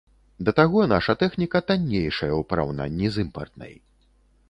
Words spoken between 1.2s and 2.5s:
тэхніка таннейшая ў